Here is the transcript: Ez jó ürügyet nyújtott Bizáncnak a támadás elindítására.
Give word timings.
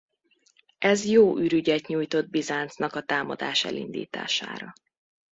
Ez 0.77 1.05
jó 1.05 1.37
ürügyet 1.39 1.87
nyújtott 1.87 2.29
Bizáncnak 2.29 2.95
a 2.95 3.01
támadás 3.03 3.63
elindítására. 3.65 4.73